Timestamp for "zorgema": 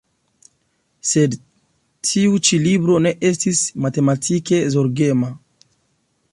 4.77-5.35